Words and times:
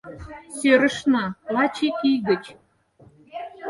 Сӧрышна: 0.57 1.23
лач 1.55 1.75
ик 1.87 1.99
ий 2.09 2.17
гыч 2.27 2.43